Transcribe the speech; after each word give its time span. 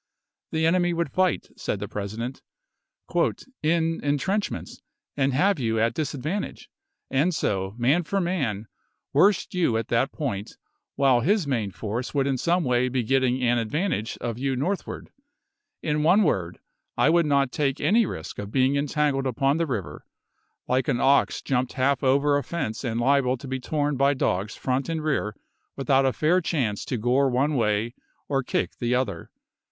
The 0.49 0.65
enemy 0.65 0.93
would 0.93 1.11
fight, 1.11 1.49
said 1.55 1.77
the 1.79 1.87
President," 1.87 2.41
in 3.61 3.99
in 4.03 4.17
trenchments, 4.17 4.81
and 5.15 5.31
have 5.31 5.59
you 5.59 5.79
at 5.79 5.93
disadvantage, 5.93 6.71
and 7.11 7.35
so, 7.35 7.75
man 7.77 8.01
for 8.01 8.19
man, 8.19 8.65
worst 9.13 9.53
you 9.53 9.77
at 9.77 9.89
that 9.89 10.11
point, 10.11 10.57
while 10.95 11.19
his 11.19 11.45
main 11.45 11.69
force 11.69 12.15
would 12.15 12.25
in 12.25 12.39
some 12.39 12.63
way 12.63 12.89
be 12.89 13.03
getting 13.03 13.43
an 13.43 13.59
advantage 13.59 14.17
of 14.19 14.39
you 14.39 14.55
northward. 14.55 15.11
In 15.83 16.01
one 16.01 16.23
word, 16.23 16.57
I 16.97 17.11
would 17.11 17.27
not 17.27 17.51
take 17.51 17.79
any 17.79 18.07
risk 18.07 18.39
of 18.39 18.49
being 18.49 18.75
entangled 18.75 19.27
upon 19.27 19.57
the 19.57 19.67
river 19.67 20.07
like 20.67 20.87
an 20.87 20.99
ox 20.99 21.43
THE 21.43 21.53
INVASION 21.53 21.59
OF 21.59 21.69
PENNSYLVANIA 21.69 21.95
205 21.97 21.97
jumped 21.99 22.01
half 22.01 22.03
over 22.03 22.37
a 22.37 22.43
fence 22.43 22.83
and 22.83 22.99
liable 22.99 23.37
to 23.37 23.47
be 23.47 23.59
torn 23.59 23.97
by 23.97 24.13
ch. 24.13 24.13
viii. 24.13 24.17
dogs 24.17 24.55
front 24.55 24.89
and 24.89 25.03
rear 25.03 25.35
without 25.75 26.07
a 26.07 26.11
fair 26.13 26.41
chance 26.41 26.83
to 26.85 26.97
gore 26.97 27.25
t*jg$j*I 27.29 27.39
one 27.39 27.53
way 27.55 27.93
or 28.27 28.41
kick 28.41 28.77
the 28.79 28.95
other." 28.95 29.29